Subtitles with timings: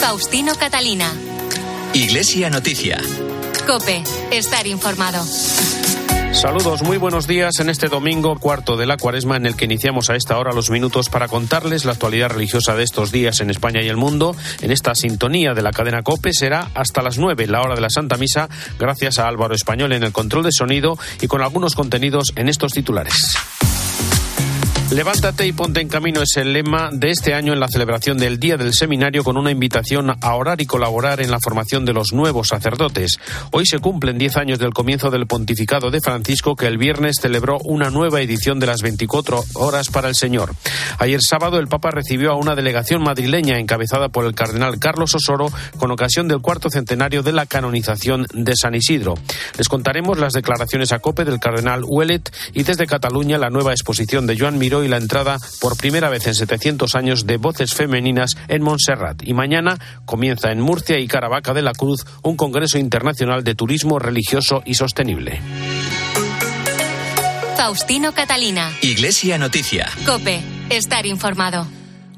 [0.00, 1.12] Faustino Catalina.
[1.92, 3.00] Iglesia Noticia.
[3.66, 5.22] Cope, estar informado.
[6.32, 10.10] Saludos, muy buenos días en este domingo cuarto de la cuaresma en el que iniciamos
[10.10, 13.82] a esta hora los minutos para contarles la actualidad religiosa de estos días en España
[13.82, 14.36] y el mundo.
[14.60, 17.90] En esta sintonía de la cadena COPE será hasta las nueve la hora de la
[17.90, 18.48] Santa Misa,
[18.78, 22.72] gracias a Álvaro Español en el control de sonido y con algunos contenidos en estos
[22.72, 23.36] titulares.
[24.90, 28.38] Levántate y ponte en camino es el lema de este año en la celebración del
[28.38, 32.12] Día del Seminario con una invitación a orar y colaborar en la formación de los
[32.12, 33.18] nuevos sacerdotes.
[33.50, 37.58] Hoy se cumplen 10 años del comienzo del pontificado de Francisco que el viernes celebró
[37.64, 40.54] una nueva edición de las 24 horas para el Señor.
[40.98, 45.50] Ayer sábado el Papa recibió a una delegación madrileña encabezada por el cardenal Carlos Osoro
[45.78, 49.14] con ocasión del cuarto centenario de la canonización de San Isidro.
[49.58, 54.28] Les contaremos las declaraciones a cope del cardenal Huelet y desde Cataluña la nueva exposición
[54.28, 58.36] de Joan Miró y la entrada por primera vez en 700 años de voces femeninas
[58.48, 59.22] en Montserrat.
[59.22, 63.98] Y mañana comienza en Murcia y Caravaca de la Cruz un Congreso Internacional de Turismo
[63.98, 65.40] Religioso y Sostenible.
[67.56, 68.70] Faustino Catalina.
[68.82, 69.88] Iglesia Noticia.
[70.04, 71.66] Cope, estar informado.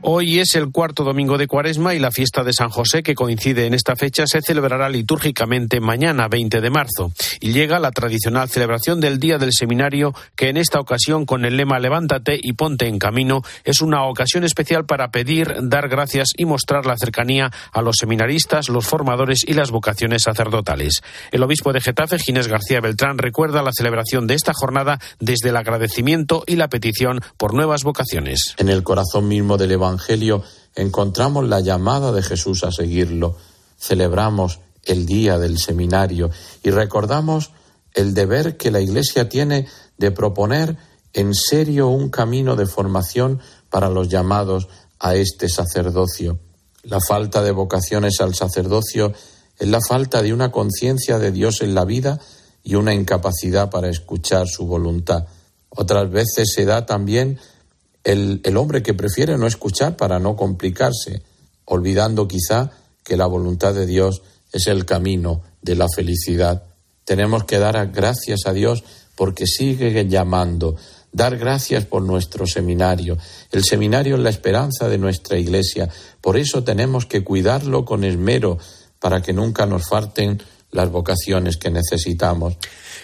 [0.01, 3.67] Hoy es el cuarto domingo de Cuaresma y la fiesta de San José, que coincide
[3.67, 7.11] en esta fecha, se celebrará litúrgicamente mañana, 20 de marzo.
[7.41, 11.57] Y llega la tradicional celebración del Día del Seminario, que en esta ocasión, con el
[11.57, 16.45] lema Levántate y ponte en camino, es una ocasión especial para pedir, dar gracias y
[16.45, 21.03] mostrar la cercanía a los seminaristas, los formadores y las vocaciones sacerdotales.
[21.33, 25.57] El obispo de Getafe, Ginés García Beltrán, recuerda la celebración de esta jornada desde el
[25.57, 28.55] agradecimiento y la petición por nuevas vocaciones.
[28.59, 30.43] En el corazón mismo del Evangelio
[30.75, 33.37] encontramos la llamada de Jesús a seguirlo.
[33.79, 36.31] Celebramos el día del seminario
[36.63, 37.51] y recordamos
[37.95, 39.67] el deber que la Iglesia tiene
[39.97, 40.77] de proponer
[41.13, 44.69] en serio un camino de formación para los llamados
[45.01, 46.39] a este sacerdocio.
[46.83, 49.13] La falta de vocaciones al sacerdocio
[49.59, 52.21] es la falta de una conciencia de Dios en la vida
[52.63, 55.27] y una incapacidad para escuchar su voluntad.
[55.71, 57.39] Otras veces se da también
[58.09, 61.23] el, hombre que prefiere no escuchar para no complicarse,
[61.67, 62.71] olvidando quizá
[63.05, 66.63] que la voluntad de Dios es el camino de la felicidad.
[67.05, 68.83] Tenemos que dar gracias a Dios
[69.15, 70.77] porque sigue llamando,
[71.13, 73.19] dar gracias por nuestro seminario.
[73.53, 75.91] El seminario es la esperanza de nuestra iglesia,
[76.23, 78.57] por eso tenemos que cuidarlo con esmero
[79.01, 82.59] para que nunca nos falten las vocaciones que necesitamos.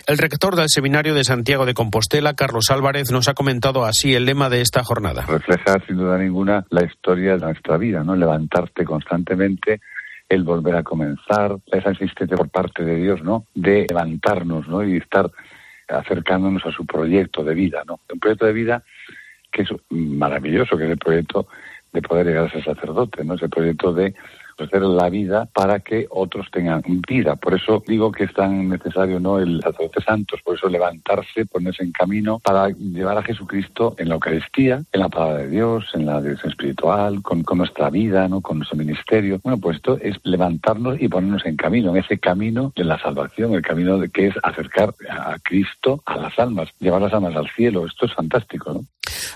[0.06, 4.26] El rector del Seminario de Santiago de Compostela, Carlos Álvarez, nos ha comentado así el
[4.26, 5.24] lema de esta jornada.
[5.26, 8.14] Refleja sin duda ninguna la historia de nuestra vida, ¿no?
[8.14, 9.80] Levantarte constantemente,
[10.28, 13.46] el volver a comenzar, esa insistencia por parte de Dios, ¿no?
[13.54, 14.86] De levantarnos, ¿no?
[14.86, 15.30] Y estar
[15.88, 18.00] acercándonos a su proyecto de vida, ¿no?
[18.12, 18.82] Un proyecto de vida
[19.50, 21.46] que es maravilloso, que es el proyecto
[21.92, 23.34] de poder llegar a ser sacerdote, ¿no?
[23.34, 24.14] Ese proyecto de
[24.54, 27.36] ofrecer la vida para que otros tengan vida.
[27.36, 31.82] Por eso digo que es tan necesario no el sacerdote santos, por eso levantarse, ponerse
[31.82, 36.06] en camino para llevar a Jesucristo en la Eucaristía, en la palabra de Dios, en
[36.06, 39.40] la dirección espiritual, con, con nuestra vida, no con nuestro ministerio.
[39.42, 43.54] Bueno, pues esto es levantarnos y ponernos en camino, en ese camino de la salvación,
[43.54, 47.48] el camino de que es acercar a Cristo a las almas, llevar las almas al
[47.50, 47.86] cielo.
[47.86, 48.80] Esto es fantástico, ¿no?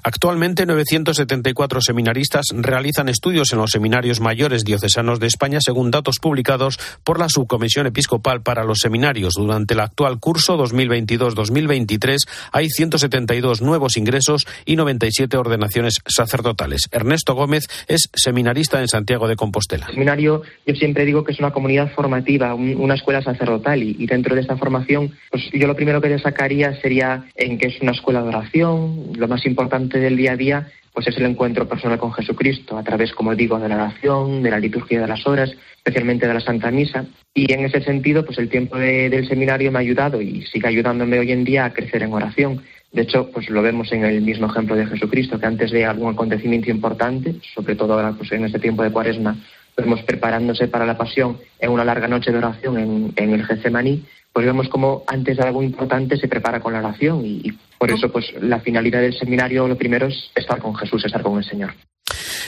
[0.03, 6.79] Actualmente, 974 seminaristas realizan estudios en los seminarios mayores diocesanos de España, según datos publicados
[7.05, 9.33] por la Subcomisión Episcopal para los Seminarios.
[9.35, 12.17] Durante el actual curso 2022-2023
[12.53, 16.89] hay 172 nuevos ingresos y 97 ordenaciones sacerdotales.
[16.93, 19.87] Ernesto Gómez es seminarista en Santiago de Compostela.
[19.87, 23.97] El seminario, yo siempre digo que es una comunidad formativa, un- una escuela sacerdotal, y,
[23.99, 27.81] y dentro de esta formación, pues yo lo primero que destacaría sería en que es
[27.81, 30.69] una escuela de oración, lo más importante del día a día
[30.99, 34.51] pues es el encuentro personal con Jesucristo a través, como digo, de la oración, de
[34.51, 37.05] la liturgia de las horas, especialmente de la Santa Misa.
[37.33, 40.67] Y en ese sentido, pues el tiempo de- del seminario me ha ayudado y sigue
[40.67, 42.63] ayudándome hoy en día a crecer en oración.
[42.91, 46.13] De hecho, pues lo vemos en el mismo ejemplo de Jesucristo, que antes de algún
[46.15, 49.37] acontecimiento importante, sobre todo ahora pues en este tiempo de cuaresma,
[49.77, 54.03] vemos preparándose para la pasión en una larga noche de oración en, en el Getsemaní,
[54.39, 57.91] pues vemos como antes de algo importante se prepara con la oración y, y por
[57.91, 61.45] eso pues la finalidad del seminario lo primero es estar con Jesús, estar con el
[61.45, 61.73] Señor.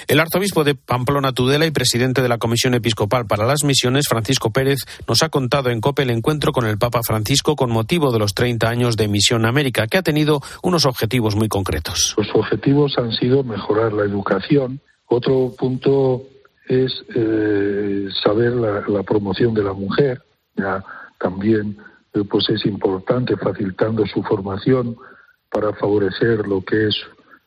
[0.06, 4.52] El arzobispo de Pamplona Tudela y presidente de la Comisión Episcopal para las Misiones, Francisco
[4.52, 4.78] Pérez,
[5.08, 8.34] nos ha contado en COPE el encuentro con el Papa Francisco con motivo de los
[8.34, 12.14] 30 años de Misión América, que ha tenido unos objetivos muy concretos.
[12.16, 14.78] Los objetivos han sido mejorar la educación.
[15.08, 16.22] Otro punto
[16.68, 20.22] es eh, saber la, la promoción de la mujer.
[20.54, 20.84] Ya
[21.20, 21.76] también
[22.28, 24.96] pues es importante facilitando su formación
[25.50, 26.96] para favorecer lo que es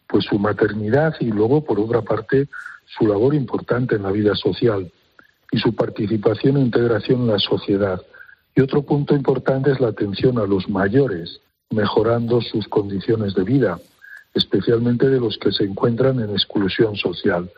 [0.08, 2.48] pues su maternidad y luego por otra parte
[2.86, 4.90] su labor importante en la vida social
[5.52, 8.02] y su participación e integración en la sociedad.
[8.56, 11.40] Y otro punto importante es la atención a los mayores,
[11.72, 13.80] mejorando sus condiciones de vida,
[14.34, 17.50] especialmente de los que se encuentran en exclusión social.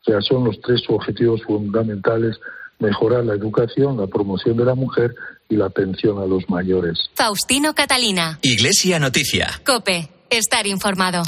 [0.00, 2.38] O sea, son los tres objetivos fundamentales
[2.78, 5.14] mejorar la educación, la promoción de la mujer
[5.48, 6.98] y la atención a los mayores.
[7.14, 8.38] Faustino Catalina.
[8.42, 9.60] Iglesia Noticia.
[9.64, 10.15] Cope.
[10.28, 11.22] Estar informado.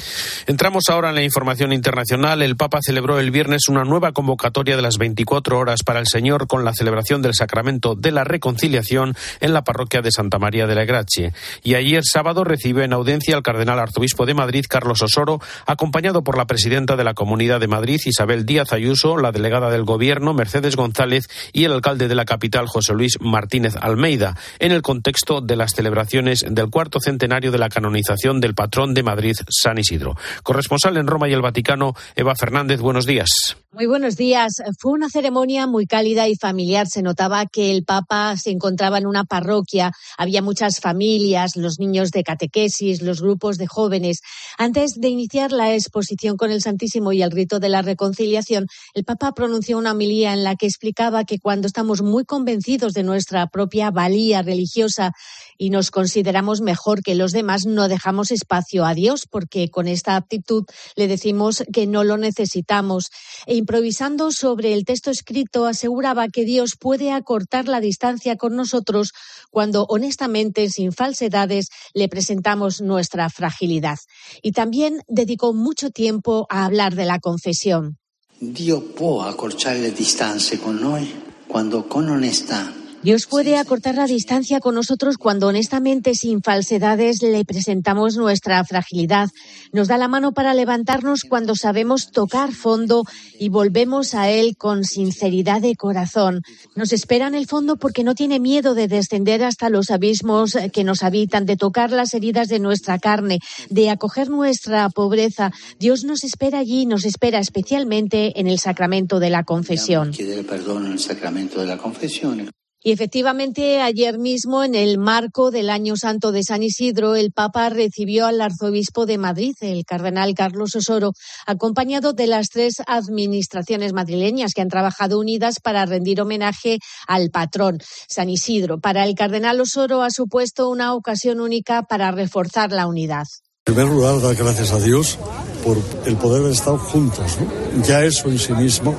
[0.48, 2.42] Entramos ahora en la información internacional.
[2.42, 6.48] El Papa celebró el viernes una nueva convocatoria de las 24 horas para el Señor
[6.48, 10.74] con la celebración del sacramento de la reconciliación en la parroquia de Santa María de
[10.74, 11.32] la Gracie.
[11.62, 16.36] Y ayer sábado recibió en audiencia al cardenal arzobispo de Madrid, Carlos Osoro, acompañado por
[16.36, 20.74] la presidenta de la Comunidad de Madrid, Isabel Díaz Ayuso, la delegada del Gobierno, Mercedes
[20.74, 25.54] González, y el alcalde de la capital, José Luis Martínez Almeida, en el contexto de
[25.54, 30.16] las celebraciones del cuarto centenario de la canonización del patrón de Madrid, San Isidro.
[30.42, 33.56] Corresponsal en Roma y el Vaticano, Eva Fernández, buenos días.
[33.70, 34.62] Muy buenos días.
[34.80, 36.86] Fue una ceremonia muy cálida y familiar.
[36.88, 39.92] Se notaba que el Papa se encontraba en una parroquia.
[40.16, 44.20] Había muchas familias, los niños de catequesis, los grupos de jóvenes.
[44.56, 49.04] Antes de iniciar la exposición con el Santísimo y el rito de la reconciliación, el
[49.04, 53.48] Papa pronunció una homilía en la que explicaba que cuando estamos muy convencidos de nuestra
[53.48, 55.12] propia valía religiosa
[55.58, 60.16] y nos consideramos mejor que los demás, no dejamos espacio a Dios, porque con esta
[60.16, 60.64] actitud
[60.96, 63.10] le decimos que no lo necesitamos.
[63.46, 69.12] E improvisando sobre el texto escrito, aseguraba que Dios puede acortar la distancia con nosotros
[69.50, 73.98] cuando honestamente, sin falsedades, le presentamos nuestra fragilidad.
[74.42, 77.98] Y también dedicó mucho tiempo a hablar de la confesión.
[78.40, 82.70] Dios puede acortar la distancia con nosotros cuando con honestidad
[83.00, 89.28] Dios puede acortar la distancia con nosotros cuando honestamente, sin falsedades, le presentamos nuestra fragilidad.
[89.72, 93.04] Nos da la mano para levantarnos cuando sabemos tocar fondo
[93.38, 96.42] y volvemos a Él con sinceridad de corazón.
[96.74, 100.82] Nos espera en el fondo porque no tiene miedo de descender hasta los abismos que
[100.82, 103.38] nos habitan, de tocar las heridas de nuestra carne,
[103.70, 105.52] de acoger nuestra pobreza.
[105.78, 110.10] Dios nos espera allí, nos espera especialmente en el sacramento de la confesión.
[110.48, 112.50] perdón en el sacramento de la confesión.
[112.80, 117.68] Y efectivamente, ayer mismo, en el marco del Año Santo de San Isidro, el Papa
[117.70, 121.12] recibió al arzobispo de Madrid, el cardenal Carlos Osoro,
[121.44, 126.78] acompañado de las tres administraciones madrileñas que han trabajado unidas para rendir homenaje
[127.08, 127.78] al patrón,
[128.08, 128.78] San Isidro.
[128.78, 133.24] Para el cardenal Osoro ha supuesto una ocasión única para reforzar la unidad.
[133.66, 135.18] En primer lugar, dar gracias a Dios
[135.64, 135.76] por
[136.06, 137.38] el poder de estar juntos.
[137.86, 138.94] Ya eso en sí mismo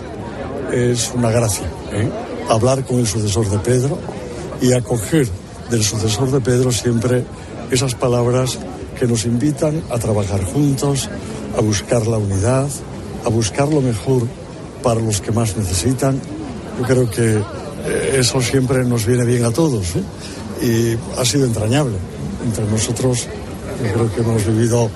[0.71, 1.65] es una gracia.
[1.91, 2.28] ¿eh?
[2.49, 3.97] Hablar con el sucesor de Pedro
[4.61, 5.27] y acoger
[5.69, 7.23] del sucesor de Pedro siempre
[7.71, 8.57] esas palabras
[8.99, 11.09] que nos invitan a trabajar juntos,
[11.57, 12.67] a buscar la unidad,
[13.23, 14.23] a buscar lo mejor
[14.83, 16.19] para los que más necesitan.
[16.79, 20.03] Yo creo que eh, eso siempre nos viene bien a todos ¿eh?
[20.65, 21.95] y ha sido entrañable.
[22.45, 23.27] Entre nosotros
[23.83, 24.89] yo creo que hemos vivido,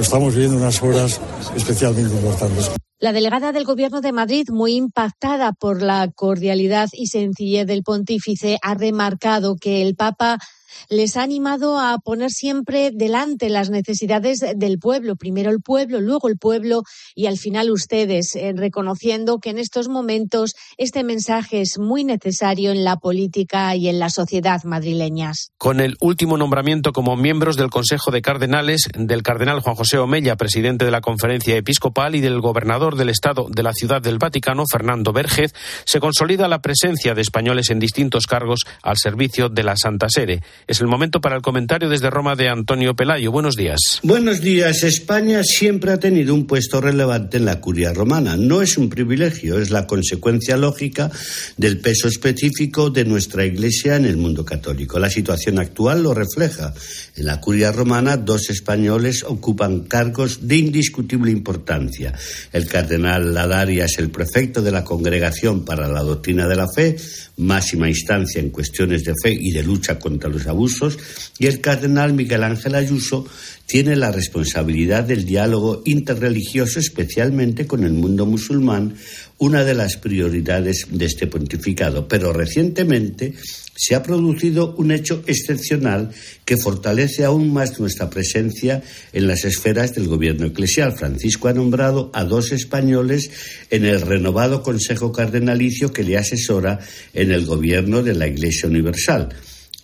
[0.00, 1.20] estamos viviendo unas horas
[1.56, 2.70] especialmente importantes.
[3.00, 8.58] La delegada del Gobierno de Madrid, muy impactada por la cordialidad y sencillez del pontífice,
[8.60, 10.38] ha remarcado que el Papa
[10.88, 16.28] les ha animado a poner siempre delante las necesidades del pueblo, primero el pueblo, luego
[16.28, 16.82] el pueblo
[17.14, 22.70] y al final ustedes, eh, reconociendo que en estos momentos este mensaje es muy necesario
[22.72, 25.52] en la política y en la sociedad madrileñas.
[25.58, 30.36] Con el último nombramiento como miembros del Consejo de Cardenales del cardenal Juan José Omella,
[30.36, 34.64] presidente de la Conferencia Episcopal, y del gobernador del Estado de la Ciudad del Vaticano,
[34.70, 35.52] Fernando Vergez,
[35.84, 40.42] se consolida la presencia de españoles en distintos cargos al servicio de la Santa Sede.
[40.66, 43.32] Es el momento para el comentario desde Roma de Antonio Pelayo.
[43.32, 44.00] Buenos días.
[44.02, 44.82] Buenos días.
[44.82, 48.36] España siempre ha tenido un puesto relevante en la curia romana.
[48.36, 51.10] No es un privilegio, es la consecuencia lógica
[51.56, 54.98] del peso específico de nuestra Iglesia en el mundo católico.
[54.98, 56.74] La situación actual lo refleja.
[57.16, 62.12] En la curia romana, dos españoles ocupan cargos de indiscutible importancia.
[62.52, 66.96] El cardenal Ladaria es el prefecto de la Congregación para la Doctrina de la Fe,
[67.38, 70.98] máxima instancia en cuestiones de fe y de lucha contra los abusos,
[71.38, 73.26] y el cardenal Miguel Ángel Ayuso
[73.66, 78.94] tiene la responsabilidad del diálogo interreligioso, especialmente con el mundo musulmán,
[79.36, 82.08] una de las prioridades de este pontificado.
[82.08, 83.34] Pero recientemente
[83.76, 86.10] se ha producido un hecho excepcional
[86.44, 90.96] que fortalece aún más nuestra presencia en las esferas del gobierno eclesial.
[90.96, 93.30] Francisco ha nombrado a dos españoles
[93.70, 96.80] en el renovado Consejo Cardenalicio que le asesora
[97.12, 99.28] en el gobierno de la Iglesia Universal.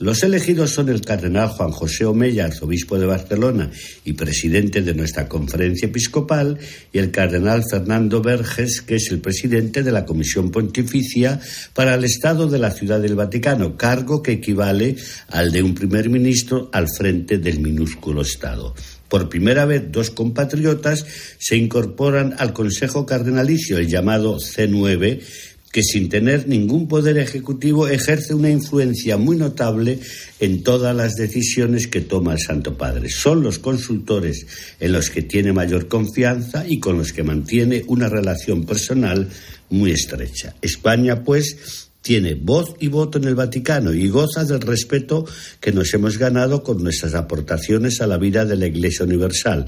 [0.01, 3.71] Los elegidos son el cardenal Juan José Omeya, arzobispo de Barcelona
[4.05, 6.59] y presidente de nuestra conferencia episcopal,
[6.93, 11.41] y el cardenal Fernando Verges, que es el presidente de la Comisión Pontificia
[11.75, 14.97] para el Estado de la Ciudad del Vaticano, cargo que equivale
[15.29, 18.75] al de un primer ministro al frente del minúsculo Estado.
[19.09, 21.07] Por primera vez, dos compatriotas
[21.39, 25.21] se incorporan al Consejo Cardenalicio, el llamado C9,
[25.75, 29.99] que sin tener ningún poder ejecutivo ejerce una influencia muy notable
[30.39, 33.11] en todas las decisiones que toma el Santo Padre.
[33.11, 34.47] Son los consultores
[34.79, 39.29] en los que tiene mayor confianza y con los que mantiene una relación personal
[39.69, 40.55] muy estrecha.
[40.63, 45.27] España, pues, tiene voz y voto en el Vaticano y goza del respeto
[45.59, 49.65] que nos hemos ganado con nuestras aportaciones a la vida de la Iglesia Universal.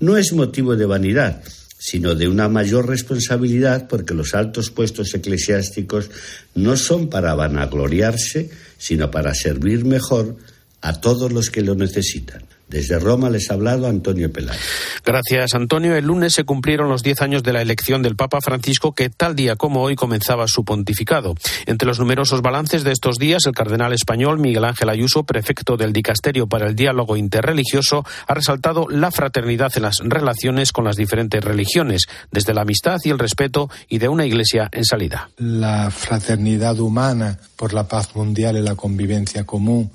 [0.00, 1.42] No es motivo de vanidad,
[1.84, 6.10] sino de una mayor responsabilidad porque los altos puestos eclesiásticos
[6.54, 10.36] no son para vanagloriarse, sino para servir mejor
[10.80, 12.44] a todos los que lo necesitan.
[12.72, 14.58] Desde Roma les ha hablado Antonio Peláez.
[15.04, 15.94] Gracias, Antonio.
[15.94, 19.36] El lunes se cumplieron los diez años de la elección del Papa Francisco, que tal
[19.36, 21.34] día como hoy comenzaba su pontificado.
[21.66, 25.92] Entre los numerosos balances de estos días, el cardenal español Miguel Ángel Ayuso, prefecto del
[25.92, 31.44] Dicasterio para el Diálogo Interreligioso, ha resaltado la fraternidad en las relaciones con las diferentes
[31.44, 35.28] religiones, desde la amistad y el respeto y de una iglesia en salida.
[35.36, 39.90] La fraternidad humana por la paz mundial y la convivencia común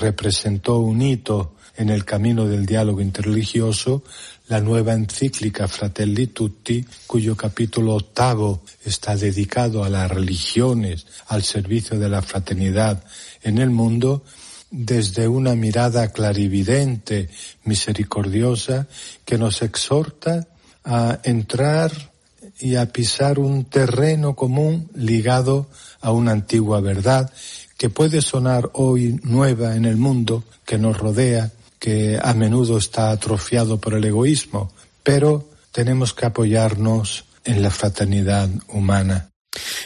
[0.00, 4.02] representó un hito en el camino del diálogo interreligioso
[4.48, 11.98] la nueva encíclica Fratelli Tutti, cuyo capítulo octavo está dedicado a las religiones, al servicio
[11.98, 13.02] de la fraternidad
[13.42, 14.22] en el mundo,
[14.70, 17.28] desde una mirada clarividente,
[17.64, 18.86] misericordiosa,
[19.24, 20.46] que nos exhorta
[20.84, 21.92] a entrar
[22.60, 25.68] y a pisar un terreno común ligado
[26.00, 27.32] a una antigua verdad
[27.76, 33.10] que puede sonar hoy nueva en el mundo que nos rodea, que a menudo está
[33.10, 39.30] atrofiado por el egoísmo, pero tenemos que apoyarnos en la fraternidad humana.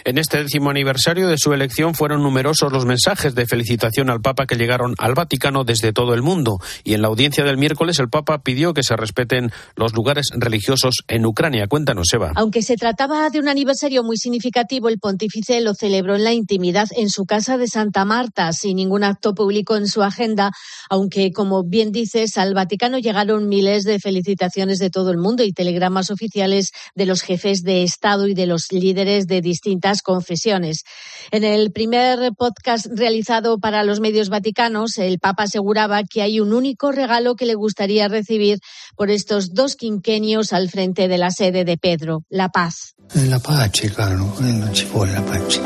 [0.04, 4.46] En este décimo aniversario de su elección fueron numerosos los mensajes de felicitación al Papa
[4.46, 6.58] que llegaron al Vaticano desde todo el mundo.
[6.84, 10.96] Y en la audiencia del miércoles el Papa pidió que se respeten los lugares religiosos
[11.08, 11.66] en Ucrania.
[11.66, 12.32] Cuéntanos, Eva.
[12.36, 16.88] Aunque se trataba de un aniversario muy significativo, el pontífice lo celebró en la intimidad
[16.96, 20.50] en su casa de Santa Marta, sin ningún acto público en su agenda,
[20.88, 25.52] aunque, como bien dices, al Vaticano llegaron miles de felicitaciones de todo el mundo y
[25.52, 30.84] telegramas oficiales de los jefes de Estado y de los líderes de distintas confesiones.
[31.30, 36.54] En el primer podcast realizado para los medios vaticanos, el Papa aseguraba que hay un
[36.54, 38.58] único regalo que le gustaría recibir
[38.96, 42.94] por estos dos quinquenios al frente de la sede de Pedro, la paz.
[43.14, 45.60] La paz, claro, no se la paz.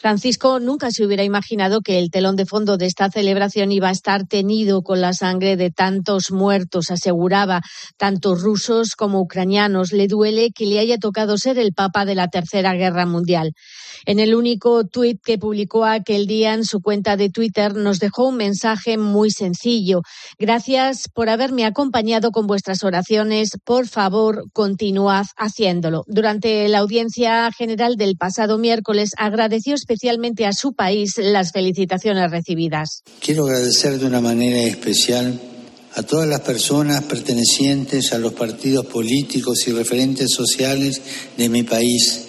[0.00, 3.92] Francisco nunca se hubiera imaginado que el telón de fondo de esta celebración iba a
[3.92, 7.60] estar tenido con la sangre de tantos muertos, aseguraba,
[7.98, 9.92] tanto rusos como ucranianos.
[9.92, 13.52] Le duele que le haya tocado ser el Papa de la Tercera Guerra Mundial.
[14.06, 18.28] En el único tuit que publicó aquel día en su cuenta de Twitter nos dejó
[18.28, 20.00] un mensaje muy sencillo.
[20.38, 23.50] Gracias por haberme acompañado con vuestras oraciones.
[23.66, 26.04] Por favor, continuad haciéndolo.
[26.06, 33.02] Durante la audiencia general del pasado miércoles agradeció especialmente a su país las felicitaciones recibidas.
[33.18, 35.40] Quiero agradecer de una manera especial
[35.96, 41.02] a todas las personas pertenecientes a los partidos políticos y referentes sociales
[41.36, 42.26] de mi país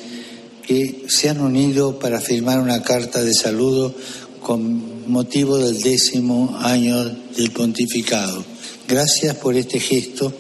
[0.66, 3.94] que se han unido para firmar una carta de saludo
[4.42, 8.44] con motivo del décimo año del pontificado.
[8.88, 10.34] Gracias por este gesto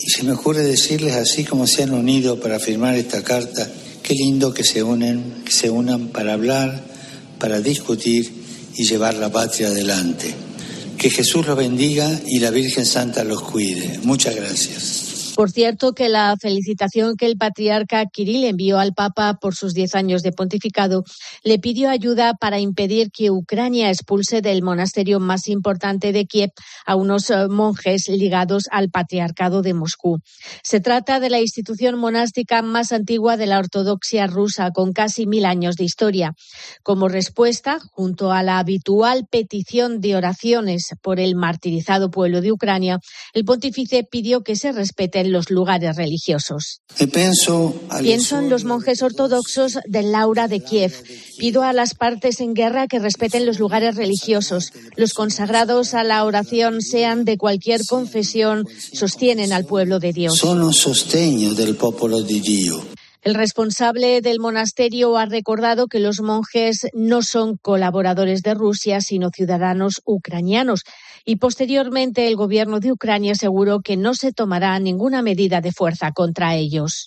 [0.00, 3.70] y se me ocurre decirles así como se han unido para firmar esta carta,
[4.06, 6.80] qué lindo que se unen, que se unan para hablar,
[7.40, 8.30] para discutir
[8.76, 10.32] y llevar la patria adelante.
[10.96, 13.98] Que Jesús los bendiga y la Virgen Santa los cuide.
[14.04, 15.15] Muchas gracias.
[15.36, 19.94] Por cierto, que la felicitación que el patriarca Kirill envió al Papa por sus diez
[19.94, 21.04] años de pontificado
[21.44, 26.52] le pidió ayuda para impedir que Ucrania expulse del monasterio más importante de Kiev
[26.86, 30.20] a unos eh, monjes ligados al patriarcado de Moscú.
[30.62, 35.44] Se trata de la institución monástica más antigua de la ortodoxia rusa, con casi mil
[35.44, 36.32] años de historia.
[36.82, 43.00] Como respuesta, junto a la habitual petición de oraciones por el martirizado pueblo de Ucrania,
[43.34, 44.72] el pontífice pidió que se
[45.32, 46.80] los lugares religiosos.
[46.96, 47.74] Pienso,
[48.38, 50.92] en los monjes ortodoxos del Laura de Kiev.
[51.38, 54.72] Pido a las partes en guerra que respeten los lugares religiosos.
[54.96, 60.38] Los consagrados a la oración, sean de cualquier confesión, sostienen al pueblo de Dios.
[60.38, 62.82] Sostegno del pueblo de Dios.
[63.26, 69.30] El responsable del monasterio ha recordado que los monjes no son colaboradores de Rusia, sino
[69.30, 70.84] ciudadanos ucranianos.
[71.28, 76.12] Y posteriormente el gobierno de Ucrania aseguró que no se tomará ninguna medida de fuerza
[76.12, 77.04] contra ellos.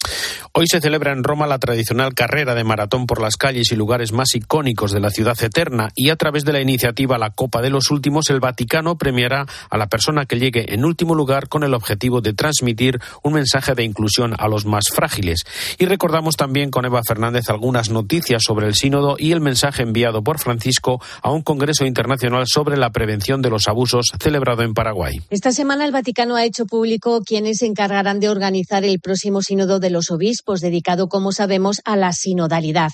[0.52, 4.12] Hoy se celebra en Roma la tradicional carrera de maratón por las calles y lugares
[4.12, 7.70] más icónicos de la ciudad eterna y a través de la iniciativa La Copa de
[7.70, 11.74] los Últimos el Vaticano premiará a la persona que llegue en último lugar con el
[11.74, 15.46] objetivo de transmitir un mensaje de inclusión a los más frágiles.
[15.78, 20.26] Y recordamos también con Eva Fernández algunas noticias sobre el sínodo y el mensaje enviado
[20.26, 25.22] por Francisco a un Congreso Internacional sobre la prevención de los abusos celebrado en Paraguay.
[25.30, 29.80] Esta semana el Vaticano ha hecho público quienes se encargarán de organizar el próximo sínodo
[29.80, 32.92] de los obispos, dedicado, como sabemos, a la sinodalidad.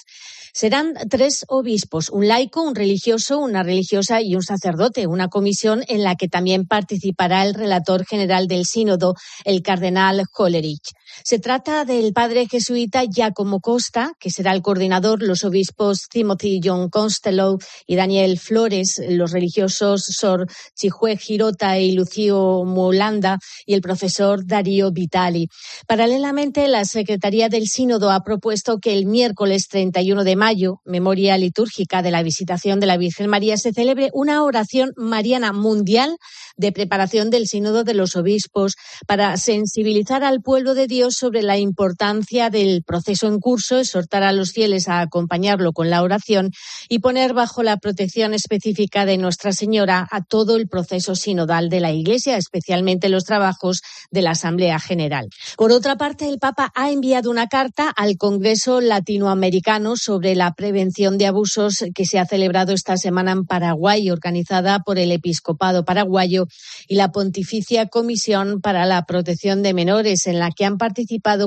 [0.58, 6.02] Serán tres obispos, un laico, un religioso, una religiosa y un sacerdote, una comisión en
[6.02, 10.94] la que también participará el relator general del sínodo, el cardenal Hollerich.
[11.24, 16.90] Se trata del padre jesuita Giacomo Costa, que será el coordinador, los obispos Timothy John
[16.90, 17.58] Costello
[17.88, 24.92] y Daniel Flores, los religiosos Sor Chihue Girota y Lucio Mulanda y el profesor Darío
[24.92, 25.48] Vitali.
[25.88, 32.02] Paralelamente, la Secretaría del Sínodo ha propuesto que el miércoles 31 de mayo, memoria litúrgica
[32.02, 36.18] de la visitación de la Virgen María, se celebre una oración mariana mundial
[36.58, 38.76] de preparación del Sínodo de los Obispos
[39.08, 44.32] para sensibilizar al pueblo de Dios sobre la importancia del proceso en curso, exhortar a
[44.32, 46.52] los fieles a acompañarlo con la oración
[46.90, 51.80] y poner bajo la protección específica de Nuestra Señora a todo el proceso sinodal de
[51.80, 53.82] la Iglesia, especialmente los trabajos
[54.12, 55.30] de la Asamblea General.
[55.58, 61.18] Por otra parte, el Papa ha enviado una carta al Congreso Latinoamericano sobre la prevención
[61.18, 66.48] de abusos que se ha celebrado esta semana en Paraguay, organizada por el Episcopado paraguayo
[66.88, 70.95] y la Pontificia Comisión para la Protección de Menores, en la que han participado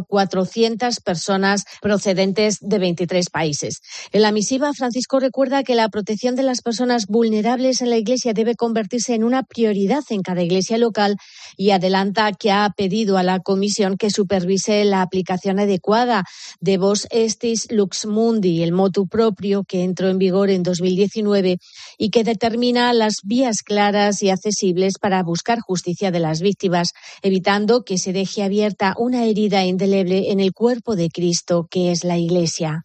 [0.09, 3.81] 400 personas procedentes de 23 países.
[4.13, 8.33] En la misiva, Francisco recuerda que la protección de las personas vulnerables en la Iglesia
[8.33, 11.17] debe convertirse en una prioridad en cada iglesia local
[11.57, 16.25] y adelanta que ha pedido a la Comisión que supervise la aplicación adecuada
[16.61, 21.59] de Vos Estis Lux Mundi, el motu propio que entró en vigor en 2019
[21.99, 27.85] y que determina las vías claras y accesibles para buscar justicia de las víctimas, evitando
[27.85, 32.19] que se deje abierta una herida indeleble en el cuerpo de Cristo, que es la
[32.19, 32.85] Iglesia.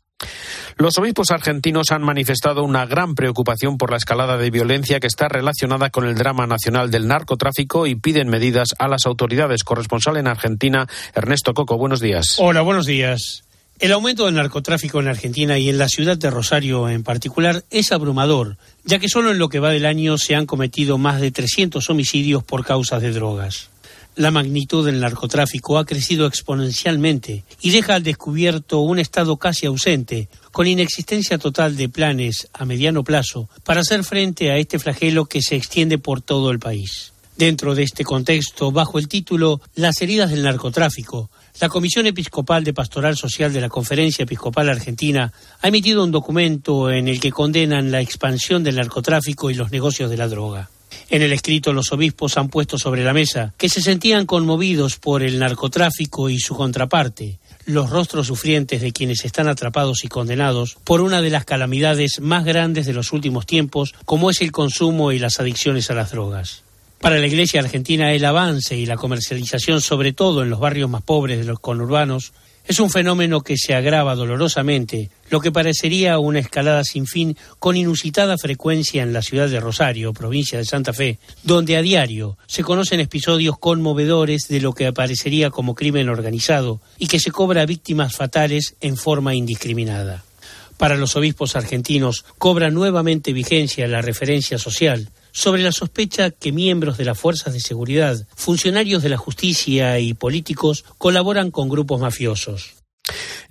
[0.77, 5.27] Los obispos argentinos han manifestado una gran preocupación por la escalada de violencia que está
[5.27, 9.63] relacionada con el drama nacional del narcotráfico y piden medidas a las autoridades.
[9.63, 12.37] Corresponsal en Argentina, Ernesto Coco, buenos días.
[12.39, 13.43] Hola, buenos días.
[13.79, 17.91] El aumento del narcotráfico en Argentina y en la ciudad de Rosario en particular es
[17.91, 21.31] abrumador, ya que solo en lo que va del año se han cometido más de
[21.31, 23.72] 300 homicidios por causas de drogas.
[24.15, 30.29] La magnitud del narcotráfico ha crecido exponencialmente y deja al descubierto un Estado casi ausente,
[30.51, 35.41] con inexistencia total de planes a mediano plazo para hacer frente a este flagelo que
[35.41, 37.13] se extiende por todo el país.
[37.37, 42.73] Dentro de este contexto, bajo el título Las heridas del narcotráfico, la Comisión Episcopal de
[42.73, 47.91] Pastoral Social de la Conferencia Episcopal Argentina ha emitido un documento en el que condenan
[47.91, 50.69] la expansión del narcotráfico y los negocios de la droga.
[51.09, 55.23] En el escrito los obispos han puesto sobre la mesa que se sentían conmovidos por
[55.23, 61.01] el narcotráfico y su contraparte, los rostros sufrientes de quienes están atrapados y condenados por
[61.01, 65.19] una de las calamidades más grandes de los últimos tiempos, como es el consumo y
[65.19, 66.63] las adicciones a las drogas.
[66.99, 71.01] Para la Iglesia argentina el avance y la comercialización, sobre todo en los barrios más
[71.01, 72.31] pobres de los conurbanos,
[72.65, 77.75] es un fenómeno que se agrava dolorosamente, lo que parecería una escalada sin fin con
[77.75, 82.63] inusitada frecuencia en la ciudad de Rosario, provincia de Santa Fe, donde a diario se
[82.63, 88.15] conocen episodios conmovedores de lo que aparecería como crimen organizado y que se cobra víctimas
[88.15, 90.23] fatales en forma indiscriminada.
[90.77, 96.97] Para los obispos argentinos cobra nuevamente vigencia la referencia social, sobre la sospecha que miembros
[96.97, 102.82] de las fuerzas de seguridad, funcionarios de la justicia y políticos colaboran con grupos mafiosos.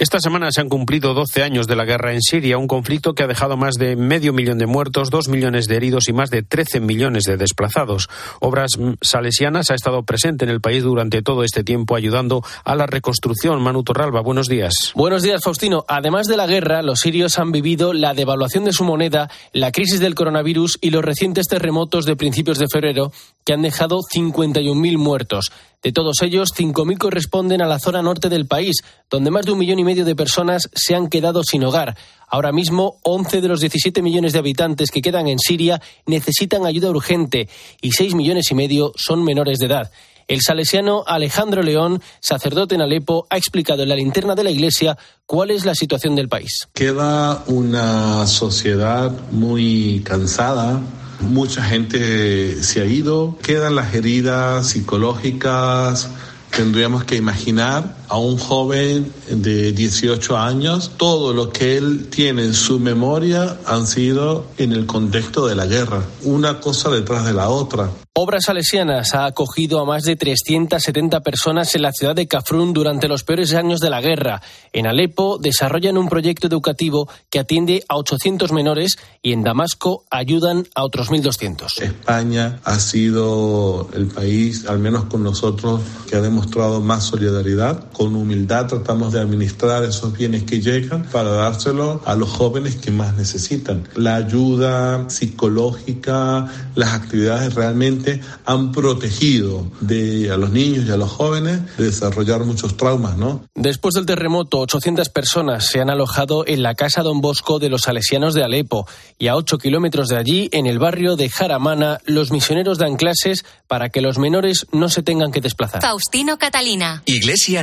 [0.02, 3.22] Esta semana se han cumplido 12 años de la guerra en Siria, un conflicto que
[3.22, 6.42] ha dejado más de medio millón de muertos, dos millones de heridos y más de
[6.42, 8.08] 13 millones de desplazados.
[8.40, 12.86] Obras Salesianas ha estado presente en el país durante todo este tiempo ayudando a la
[12.86, 13.62] reconstrucción.
[13.62, 14.74] Manu Torralba, buenos días.
[14.96, 15.84] Buenos días, Faustino.
[15.86, 20.00] Además de la guerra, los sirios han vivido la devaluación de su moneda, la crisis
[20.00, 23.12] del coronavirus y los recientes terremotos de principios de febrero
[23.44, 25.52] que han dejado 51.000 muertos.
[25.82, 29.58] De todos ellos, 5.000 corresponden a la zona norte del país, donde más de un
[29.58, 31.96] millón y medio de personas se han quedado sin hogar.
[32.28, 36.90] Ahora mismo, 11 de los 17 millones de habitantes que quedan en Siria necesitan ayuda
[36.90, 37.48] urgente
[37.80, 39.90] y 6 millones y medio son menores de edad.
[40.28, 44.96] El salesiano Alejandro León, sacerdote en Alepo, ha explicado en la linterna de la iglesia
[45.26, 46.68] cuál es la situación del país.
[46.72, 50.80] Queda una sociedad muy cansada,
[51.22, 56.08] mucha gente se ha ido, quedan las heridas psicológicas,
[56.54, 62.52] tendríamos que imaginar a un joven de 18 años, todo lo que él tiene en
[62.52, 67.48] su memoria han sido en el contexto de la guerra, una cosa detrás de la
[67.48, 67.88] otra.
[68.14, 73.08] Obras Salesianas ha acogido a más de 370 personas en la ciudad de Kafrun durante
[73.08, 74.42] los peores años de la guerra.
[74.74, 80.66] En Alepo desarrollan un proyecto educativo que atiende a 800 menores y en Damasco ayudan
[80.74, 81.80] a otros 1.200.
[81.80, 87.90] España ha sido el país, al menos con nosotros, que ha demostrado más solidaridad.
[87.92, 92.90] Con humildad tratamos de administrar esos bienes que llegan para dárselo a los jóvenes que
[92.90, 93.88] más necesitan.
[93.94, 101.10] La ayuda psicológica, las actividades realmente han protegido de, a los niños y a los
[101.10, 103.44] jóvenes de desarrollar muchos traumas, ¿no?
[103.54, 107.82] Después del terremoto, 800 personas se han alojado en la Casa Don Bosco de los
[107.82, 108.86] salesianos de Alepo
[109.18, 113.44] y a 8 kilómetros de allí, en el barrio de Jaramana, los misioneros dan clases
[113.68, 115.80] para que los menores no se tengan que desplazar.
[115.80, 117.02] Faustino Catalina.
[117.06, 117.62] Iglesia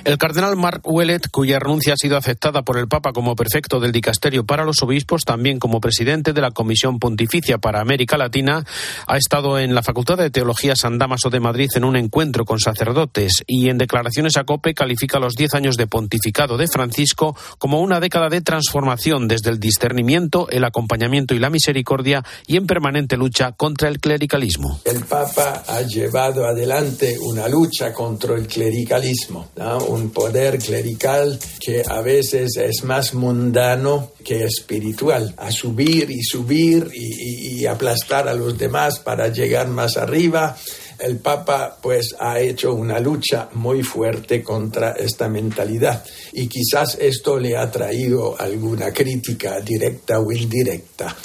[0.03, 3.91] El cardenal Mark Wellet, cuya renuncia ha sido aceptada por el Papa como prefecto del
[3.91, 8.65] dicasterio para los obispos, también como presidente de la Comisión Pontificia para América Latina,
[9.05, 12.59] ha estado en la Facultad de Teología San Damaso de Madrid en un encuentro con
[12.59, 17.79] sacerdotes y en declaraciones a COPE califica los diez años de pontificado de Francisco como
[17.81, 23.17] una década de transformación desde el discernimiento, el acompañamiento y la misericordia y en permanente
[23.17, 24.79] lucha contra el clericalismo.
[24.83, 29.49] El Papa ha llevado adelante una lucha contra el clericalismo,
[29.91, 36.89] un poder clerical que a veces es más mundano que espiritual, a subir y subir
[36.93, 40.57] y, aplastar a los demás para llegar más arriba
[41.01, 47.39] el Papa pues ha hecho una lucha muy fuerte contra esta mentalidad y quizás esto
[47.39, 51.15] le ha traído alguna crítica directa o indirecta.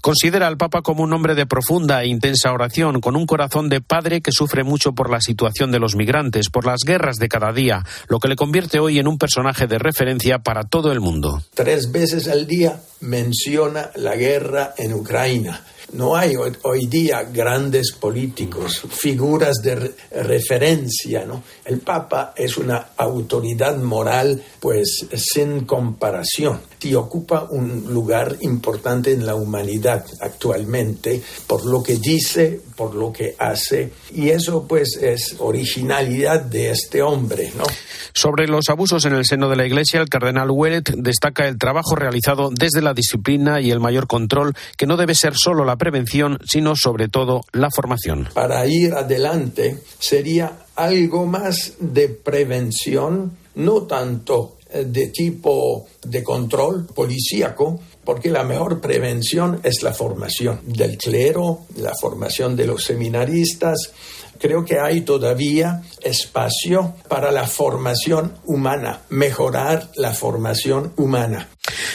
[0.00, 3.80] Considera al Papa como un hombre de profunda e intensa oración, con un corazón de
[3.80, 7.52] padre que sufre mucho por la situación de los migrantes, por las guerras de cada
[7.52, 11.42] día, lo que le convierte hoy en un personaje de referencia para todo el mundo.
[11.54, 15.62] Tres veces al día menciona la guerra en Ucrania
[15.94, 21.42] no hay hoy, día grandes políticos, figuras de referencia, ¿no?
[21.64, 29.24] El Papa es una autoridad moral, pues sin comparación, y ocupa un lugar importante en
[29.24, 35.36] la humanidad actualmente por lo que dice, por lo que hace, y eso pues es
[35.38, 37.64] originalidad de este hombre, ¿no?
[38.12, 41.96] Sobre los abusos en el seno de la Iglesia, el cardenal Wellet destaca el trabajo
[41.96, 46.38] realizado desde la disciplina y el mayor control, que no debe ser solo la prevención,
[46.46, 48.28] sino sobre todo la formación.
[48.32, 56.86] Para ir adelante sería algo más de prevención, no tanto eh, de tipo de control
[56.86, 63.92] policíaco, porque la mejor prevención es la formación del clero, la formación de los seminaristas,
[64.38, 71.48] creo que hay todavía espacio para la formación humana, mejorar la formación humana.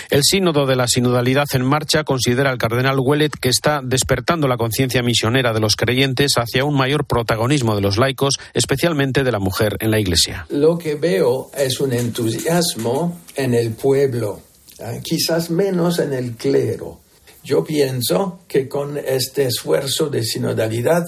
[0.10, 4.58] El sínodo de la sinodalidad en marcha considera el cardenal Wellet que está despertando la
[4.58, 9.38] conciencia misionera de los creyentes hacia un mayor protagonismo de los laicos, especialmente de la
[9.38, 10.48] mujer en la Iglesia.
[10.50, 14.41] Lo que veo es un entusiasmo en el pueblo,
[14.80, 15.00] ¿eh?
[15.04, 17.02] quizás menos en el clero.
[17.43, 21.06] Yo pienso que con este esfuerzo de sinodalidad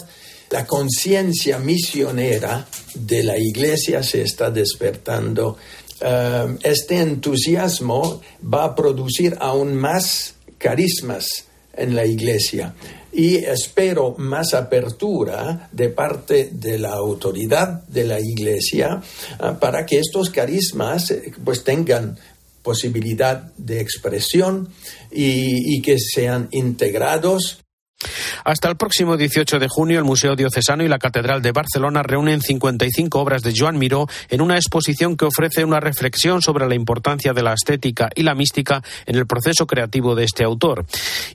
[0.52, 5.58] la conciencia misionera de la iglesia se está despertando.
[6.02, 12.74] Eh, este entusiasmo va a producir aún más carismas en la iglesia
[13.14, 19.02] y espero más apertura de parte de la autoridad de la iglesia
[19.40, 22.18] eh, para que estos carismas eh, pues tengan
[22.64, 24.70] posibilidad de expresión
[25.12, 27.60] y que sean integrados
[28.44, 32.42] Hasta el próximo 18 de junio, el Museo Diocesano y la Catedral de Barcelona reúnen
[32.42, 37.34] 55 obras de Joan Miró en una exposición que ofrece una reflexión sobre la importancia
[37.34, 40.86] de la estética y la mística en el proceso creativo de este autor.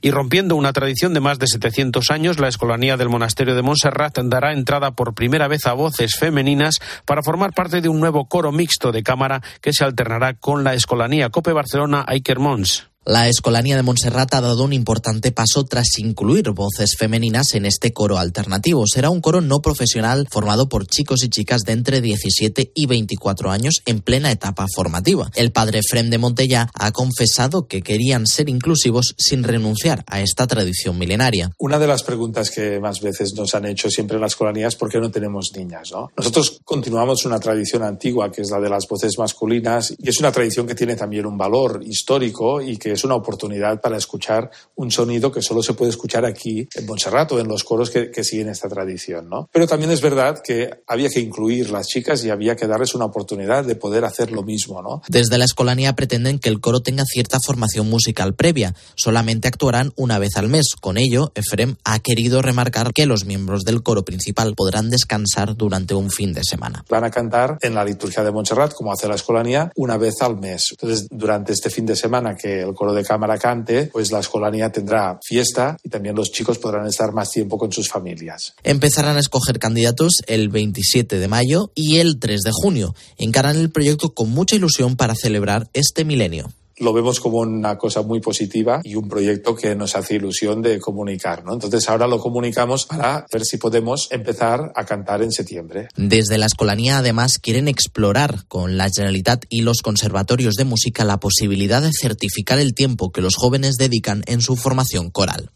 [0.01, 4.17] Y rompiendo una tradición de más de 700 años, la Escolanía del Monasterio de Montserrat
[4.23, 8.51] dará entrada por primera vez a voces femeninas para formar parte de un nuevo coro
[8.51, 12.87] mixto de cámara que se alternará con la Escolanía Cope Barcelona Iker Mons.
[13.09, 17.93] La Escolanía de Montserrat ha dado un importante paso tras incluir voces femeninas en este
[17.93, 18.83] coro alternativo.
[18.85, 23.49] Será un coro no profesional formado por chicos y chicas de entre 17 y 24
[23.49, 25.31] años en plena etapa formativa.
[25.35, 30.45] El padre Frem de Montella ha confesado que querían ser inclusivos sin renunciar a esta
[30.45, 31.51] tradición milenaria.
[31.59, 34.75] Una de las preguntas que más veces nos han hecho siempre en la Escolanía es
[34.75, 35.93] por qué no tenemos niñas.
[35.93, 36.11] ¿no?
[36.17, 40.33] Nosotros continuamos una tradición antigua que es la de las voces masculinas y es una
[40.33, 44.91] tradición que tiene también un valor histórico y que es una oportunidad para escuchar un
[44.91, 48.23] sonido que solo se puede escuchar aquí en Montserrat o en los coros que, que
[48.23, 49.29] siguen esta tradición.
[49.29, 49.49] ¿no?
[49.51, 53.05] Pero también es verdad que había que incluir las chicas y había que darles una
[53.05, 54.81] oportunidad de poder hacer lo mismo.
[54.81, 55.01] ¿no?
[55.07, 58.73] Desde la Escolanía pretenden que el coro tenga cierta formación musical previa.
[58.95, 60.75] Solamente actuarán una vez al mes.
[60.79, 65.93] Con ello, Efrem ha querido remarcar que los miembros del coro principal podrán descansar durante
[65.93, 66.83] un fin de semana.
[66.89, 70.37] Van a cantar en la liturgia de Montserrat, como hace la Escolanía, una vez al
[70.37, 70.69] mes.
[70.71, 74.71] Entonces, durante este fin de semana que el coro de cámara cante, pues la escolanía
[74.71, 78.53] tendrá fiesta y también los chicos podrán estar más tiempo con sus familias.
[78.63, 82.95] Empezarán a escoger candidatos el 27 de mayo y el 3 de junio.
[83.17, 88.01] Encaran el proyecto con mucha ilusión para celebrar este milenio lo vemos como una cosa
[88.01, 91.43] muy positiva y un proyecto que nos hace ilusión de comunicar.
[91.43, 91.53] ¿no?
[91.53, 95.87] Entonces ahora lo comunicamos para ver si podemos empezar a cantar en septiembre.
[95.95, 101.19] Desde la Escolanía además quieren explorar con la Generalitat y los conservatorios de música la
[101.19, 105.51] posibilidad de certificar el tiempo que los jóvenes dedican en su formación coral.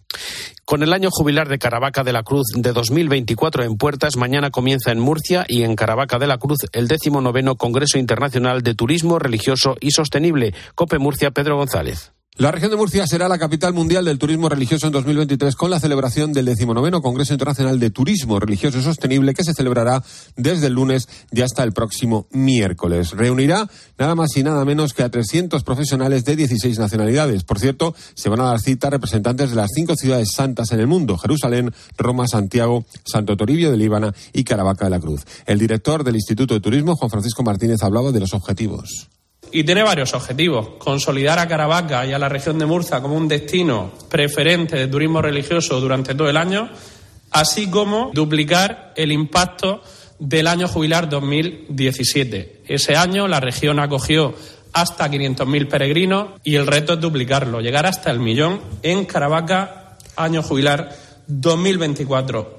[0.65, 4.91] Con el año jubilar de Caravaca de la Cruz de 2024 en puertas, mañana comienza
[4.91, 9.19] en Murcia y en Caravaca de la Cruz el décimo noveno Congreso Internacional de Turismo
[9.19, 10.53] Religioso y Sostenible.
[10.75, 12.13] Cope Murcia, Pedro González.
[12.37, 15.81] La región de Murcia será la capital mundial del turismo religioso en 2023 con la
[15.81, 20.01] celebración del decimonoveno Congreso Internacional de Turismo Religioso Sostenible que se celebrará
[20.37, 23.11] desde el lunes y hasta el próximo miércoles.
[23.11, 27.43] Reunirá nada más y nada menos que a 300 profesionales de 16 nacionalidades.
[27.43, 30.87] Por cierto, se van a dar cita representantes de las cinco ciudades santas en el
[30.87, 35.25] mundo, Jerusalén, Roma, Santiago, Santo Toribio de Líbana y Caravaca de la Cruz.
[35.45, 39.09] El director del Instituto de Turismo, Juan Francisco Martínez, hablaba de los objetivos
[39.51, 40.69] y tiene varios objetivos.
[40.77, 45.21] Consolidar a Caravaca y a la región de Murcia como un destino preferente de turismo
[45.21, 46.69] religioso durante todo el año,
[47.31, 49.81] así como duplicar el impacto
[50.19, 52.63] del año jubilar 2017.
[52.67, 54.35] Ese año la región acogió
[54.73, 60.43] hasta 500.000 peregrinos y el reto es duplicarlo, llegar hasta el millón en Caravaca, año
[60.43, 60.95] jubilar
[61.27, 62.57] 2024.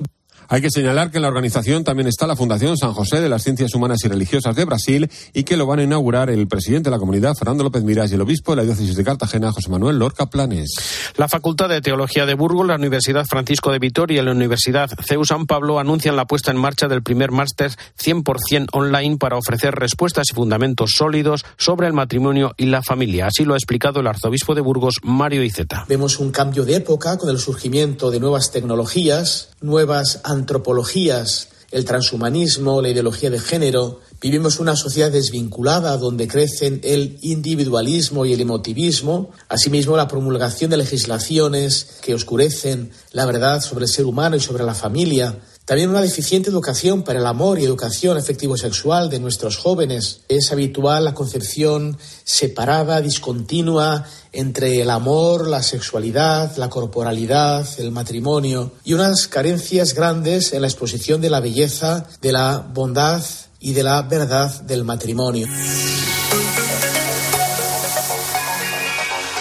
[0.48, 3.42] Hay que señalar que en la organización también está la Fundación San José de las
[3.42, 6.96] Ciencias Humanas y Religiosas de Brasil y que lo van a inaugurar el presidente de
[6.96, 9.98] la comunidad, Fernando López Miras, y el obispo de la diócesis de Cartagena, José Manuel
[9.98, 10.74] Lorca Planes.
[11.16, 15.24] La Facultad de Teología de Burgos, la Universidad Francisco de Vitoria y la Universidad CEU
[15.24, 20.26] San Pablo anuncian la puesta en marcha del primer máster 100% online para ofrecer respuestas
[20.30, 23.26] y fundamentos sólidos sobre el matrimonio y la familia.
[23.26, 25.84] Así lo ha explicado el arzobispo de Burgos, Mario Iceta.
[25.88, 32.82] Vemos un cambio de época con el surgimiento de nuevas tecnologías, nuevas antropologías, el transhumanismo,
[32.82, 34.00] la ideología de género.
[34.20, 40.76] Vivimos una sociedad desvinculada donde crecen el individualismo y el emotivismo, asimismo la promulgación de
[40.76, 45.38] legislaciones que oscurecen la verdad sobre el ser humano y sobre la familia,
[45.72, 50.20] también una deficiente educación para el amor y educación afectivo-sexual de nuestros jóvenes.
[50.28, 54.04] Es habitual la concepción separada, discontinua
[54.34, 60.68] entre el amor, la sexualidad, la corporalidad, el matrimonio y unas carencias grandes en la
[60.68, 63.22] exposición de la belleza, de la bondad
[63.58, 65.48] y de la verdad del matrimonio.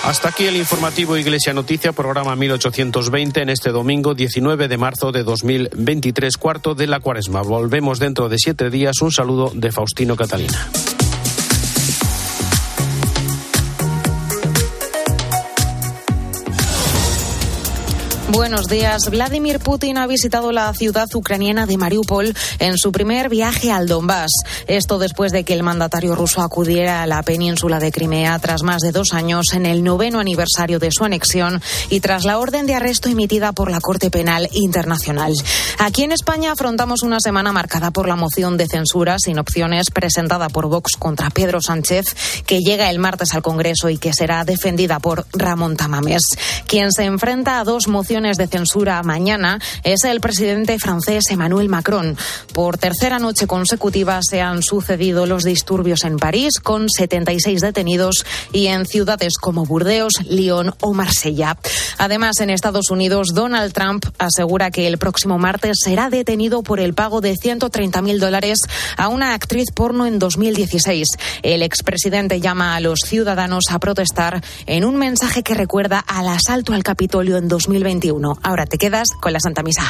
[0.03, 5.23] Hasta aquí el informativo Iglesia Noticia, programa 1820 en este domingo 19 de marzo de
[5.23, 7.43] 2023, cuarto de la cuaresma.
[7.43, 8.99] Volvemos dentro de siete días.
[9.01, 10.69] Un saludo de Faustino Catalina.
[18.31, 19.09] Buenos días.
[19.09, 24.31] Vladimir Putin ha visitado la ciudad ucraniana de Mariupol en su primer viaje al Donbass.
[24.67, 28.81] Esto después de que el mandatario ruso acudiera a la península de Crimea tras más
[28.83, 32.75] de dos años en el noveno aniversario de su anexión y tras la orden de
[32.75, 35.33] arresto emitida por la Corte Penal Internacional.
[35.77, 40.47] Aquí en España afrontamos una semana marcada por la moción de censura sin opciones presentada
[40.47, 42.15] por Vox contra Pedro Sánchez,
[42.45, 46.23] que llega el martes al Congreso y que será defendida por Ramón Tamames,
[46.65, 52.15] quien se enfrenta a dos mociones de censura mañana es el presidente francés Emmanuel Macron.
[52.53, 58.67] Por tercera noche consecutiva se han sucedido los disturbios en París, con 76 detenidos, y
[58.67, 61.57] en ciudades como Burdeos, Lyon o Marsella.
[61.97, 66.93] Además, en Estados Unidos, Donald Trump asegura que el próximo martes será detenido por el
[66.93, 68.59] pago de 130.000 dólares
[68.97, 71.07] a una actriz porno en 2016.
[71.41, 76.73] El expresidente llama a los ciudadanos a protestar en un mensaje que recuerda al asalto
[76.73, 78.10] al Capitolio en 2021.
[78.43, 79.83] Ahora te quedas con la Santa Misa.